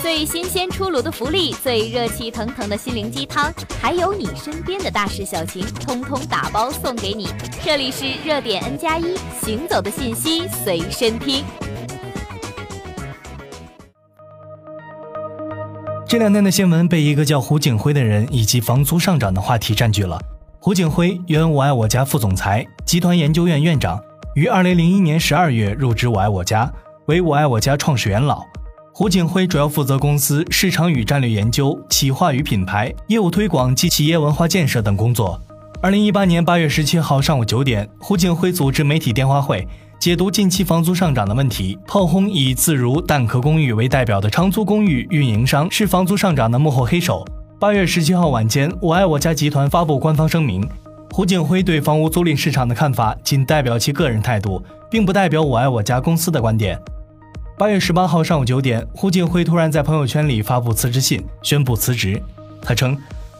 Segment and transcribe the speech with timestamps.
[0.00, 7.28] 最新鲜出炉的福利，最热气腾腾的心灵鸡汤，还有你身边的大事小情，通通打包送给你。
[7.64, 11.44] 这里是热点 N 加一，行走的信息随身听。
[16.06, 20.18] 这两天的新闻被一个叫胡景辉的人以及房租上涨的话题占据了。
[20.60, 24.00] 胡景辉，原我爱我家副总裁，集团研究院院长，
[24.36, 26.72] 于二零零一年十二月入职我爱我家，
[27.06, 28.46] 为我爱我家创始元老。
[28.98, 35.40] 胡景辉主要负责公司市场与战略研究、企划与品牌、业务推广及企业文化建设等工作。
[35.80, 39.64] 二零一八年八月十七号上午九点，胡景辉组织媒体电话会。
[40.00, 47.24] 解读近期房租上涨的问题，炮轰以自如蛋壳公寓为代表的长租公寓运营商是房租上涨的幕后黑手。
[47.60, 50.68] 八月十七号晚间，我爱我家集团发布官方声明，
[51.12, 56.76] 胡景辉对房屋租赁市场的看法仅代表其个人态度，并不代表我爱我家公司的观点。
[57.58, 62.22] 八月十八号上午九点，胡景辉突然在朋友圈里发布辞职信，宣布辞职。
[62.62, 62.96] 他称，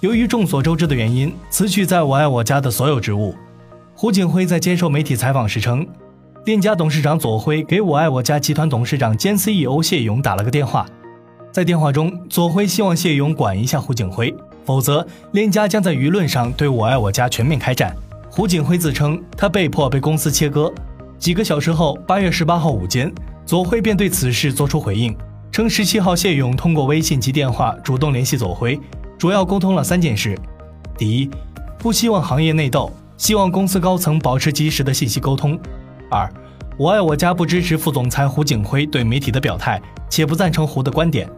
[0.00, 3.34] 由于众所周知的原因，辞去在我爱我家的所有职务。
[3.94, 5.86] 胡景辉在接受媒体采访时称。
[6.44, 10.84] 链家董事长左晖给我爱我家集团董事长兼 CEO 谢勇打了个电话，
[11.50, 14.34] 在电话中，左晖希望谢勇管一下胡景辉，
[14.66, 17.96] 否则链家将在舆论上对我爱我家全面开战。
[18.28, 20.70] 胡景辉自称他被迫被公司切割。
[21.18, 23.10] 几个小时后，八月十八号午间，
[23.44, 25.16] 左晖便对此事作出回应，
[25.50, 28.78] 称十七号谢勇通过微信及电话主动联系左晖，
[29.18, 30.38] 主要沟通了三件事：
[30.96, 31.30] 第一，
[31.78, 35.58] 不希望行业内斗，希望公司高层保持及时的信息沟通。
[36.10, 36.30] 二，
[36.78, 41.28] 我爱我家不支持副总裁胡景辉对媒体的表态，且不赞成胡的观点。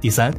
[0.00, 0.34] 第三，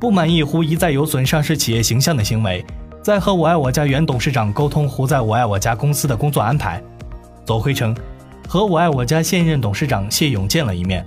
[0.00, 2.64] 不满意胡一再有损上市企业形象的行为，
[3.02, 6.82] 在和我爱我家原董事长沟通胡在我爱我家公司的工作安排。
[7.44, 7.96] 左晖称，
[8.48, 11.04] 和我爱我家现任董事长谢勇见了一面，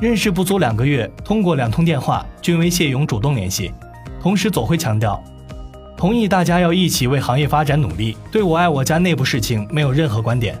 [0.00, 3.70] 认识不足两个月，通过两通电话均为谢勇主动联系。
[4.20, 5.22] 同时，左晖强调，
[5.96, 10.58] 同意大家要一起为行业发展努力，对我爱我家内部事情没有任何观点。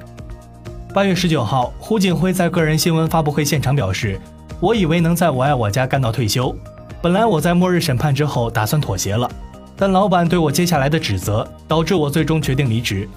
[0.94, 4.20] 八月十九号，胡景辉在个人新闻发布会现场表示
[4.62, 6.54] ：“我以为能在我爱我家干到退休，
[7.02, 9.28] 本来我在末日审判之后打算妥协了，
[9.76, 13.08] 但老板对我接下来的指责，导致我最终决定离职。”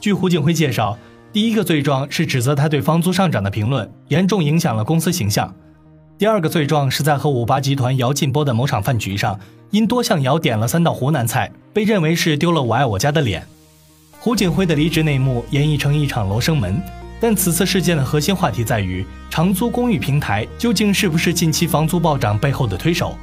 [0.00, 0.98] 据胡景辉介绍，
[1.32, 5.48] 第一个罪状是指责他对房租上涨的评论严重影响了公司形象；
[6.16, 9.38] 第二个罪状是在和五八集团姚劲波的某场饭局上，
[9.70, 13.46] 因多向姚点了三道湖南菜，被认为是丢了我爱我家的脸。
[14.18, 16.80] 胡景辉的离职内幕演绎成一场罗生门。
[17.18, 23.16] 但此次事件的核心话题在于，长租公寓平台究竟是不是近期房租暴涨背后的推手？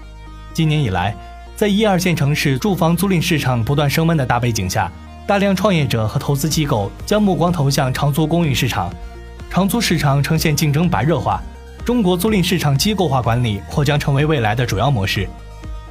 [0.51, 1.15] 今年以来，
[1.55, 4.91] 在一二线城市住房租赁市场不断升温的大背景下，
[5.25, 8.93] 大量创业者和投资机构将目光投向长租公寓市场，
[9.49, 11.41] 长租市场呈现竞争白热化，
[11.85, 15.27] 中国租赁市场机构化管理或将成为未来的主要模式。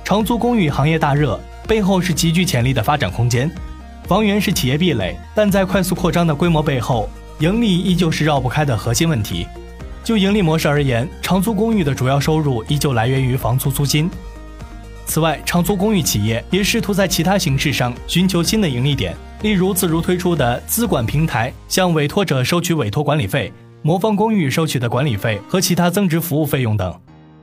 [0.05, 3.51] 长租公寓行业大热，背后是极具潜力的发展空间。
[4.07, 7.09] 房源是企业壁垒，但在快速扩张的规模背后。
[7.39, 9.49] 盈利依旧是绕不开的核心问题。
[10.05, 14.09] 就盈利模式而言，长租公寓的主要收入依旧来源于房租租金。
[15.07, 23.51] 此外，长租公寓企业也试图在其他形式上寻求新的盈利点，例如自如推出的资管平台，向委托者收取委托管理费；
[23.83, 26.99] 魔方公寓收取的管理费和其他增值服务费用等。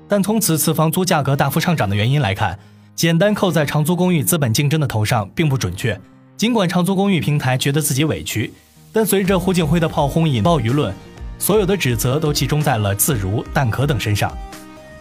[0.08, 2.58] 但从此次房租价格大幅上涨的原因来看，
[2.96, 6.00] 简单扣在长租公寓资本竞争的头上并不准确。
[6.36, 8.52] 尽管长租公寓平台觉得自己委屈。
[8.92, 10.92] 但随着胡景辉的炮轰引爆舆论，
[11.38, 14.36] 所有的指责都集中在了自如、蛋壳等身上。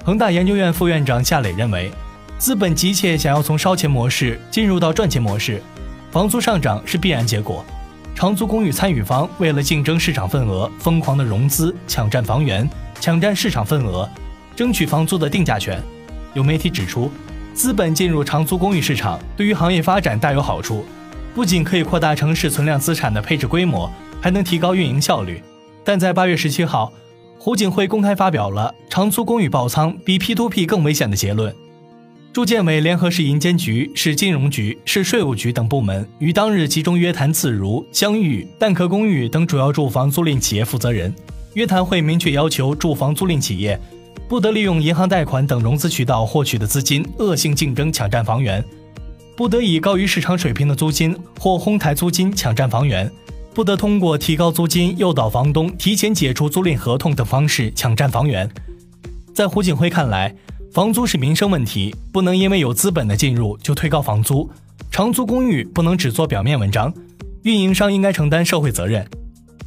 [0.05, 1.91] 恒大研究院副院长夏磊认为，
[2.39, 5.61] 资本急切想要从烧钱模式进入到赚钱模式，
[6.13, 7.65] 房租上涨是必然结果。
[8.15, 12.69] 长租公寓参与方为了竞争市场份额，疯狂的融资、抢占房源、
[13.01, 14.09] 抢占市场份额，
[14.55, 15.83] 争取房租的定价权。
[16.33, 17.11] 有媒体指出，
[17.55, 20.85] 资本进入长租公寓市场，对于行业发展大有好处。
[21.35, 25.43] 不仅可以扩大城市存量资产的配置规模，还能提高运营效率。
[25.85, 26.93] 但在八月十七号，
[27.37, 31.53] 胡景辉公开发表了长租公寓爆仓比 P2P 更危险的结论。
[32.39, 41.13] 住建委联合市银监局、市金融局、市税务局等部门于当日集中约谈自如、相遇、蛋壳公寓等主要住房租赁企业负责人。
[41.55, 43.77] 约谈会明确要求住房租赁企业
[44.29, 48.65] 不得利用银行贷款等融资渠道获取的资金恶性竞争抢占房源。
[49.37, 53.11] 不得以高于市场水平的租金或哄抬租金抢占房源，
[53.53, 58.49] 不得通过提高租金诱导房东提前解除租赁合同等方式抢占房源。
[59.35, 60.33] 在胡景辉看来，
[60.73, 64.49] 房租是民生问题，不能因为有资本的进入就推高房租。
[64.91, 66.93] 长租公寓不能只做表面文章，
[67.43, 69.07] 运营商应该承担社会责任。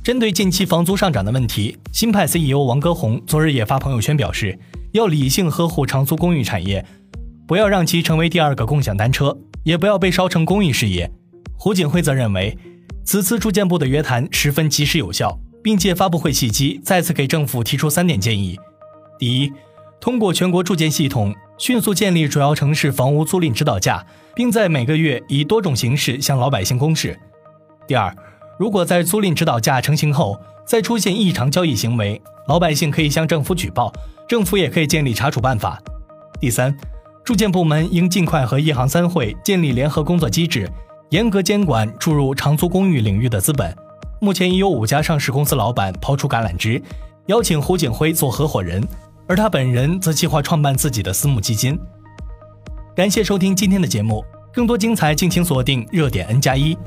[0.04, 4.58] 针对近期房租上涨的问题，新派 CEO 王歌宏昨日也发朋友圈表示，
[4.92, 6.86] 要理性呵护长租公寓产业，
[7.48, 11.12] 不要让其成为第二个共享单车，也不要被烧成公益事业。
[11.56, 12.56] 胡锦辉则认为，
[13.04, 18.58] 此次住建部的约谈十分及时有效，并借发布会契机再次给政府提出三点建议：
[19.20, 19.52] 第一，
[20.02, 24.04] 通过全国住建系统迅速建立主要城市房屋租赁指导价，
[24.34, 27.14] 并在每个月以多种形式向老百姓公示；
[27.88, 28.12] 第二，
[28.58, 33.94] 如果在租赁指导价成型后再出现异常交易行为，老百姓可以向政府举报，
[34.28, 35.78] 政府也可以建立查处办法；
[36.40, 36.76] 第三，
[37.24, 40.68] 住建部门应尽快和一行三会建立联合工作机制。
[41.12, 43.76] 严格监管注入长租公寓领域的资本。
[44.20, 46.82] 目前已有五家上市公司老板抛出橄榄枝，
[47.28, 48.82] 邀请胡景辉做合伙人，
[49.28, 51.78] 而他本人则计划创办自己的私募基金。
[52.96, 54.24] 感谢收听今天的节目，
[54.54, 56.78] 更多精彩敬请锁定热点 N 加一。